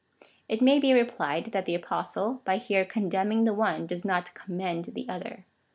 It 0.49 0.63
may 0.63 0.79
be 0.79 0.93
replied, 0.93 1.51
that 1.51 1.65
the 1.65 1.75
Apostle, 1.75 2.41
by 2.43 2.57
here 2.57 2.85
condemning 2.85 3.43
the 3.43 3.53
one, 3.53 3.85
does 3.85 4.03
not 4.03 4.33
commend 4.33 4.85
the 4.95 5.07
other. 5.07 5.45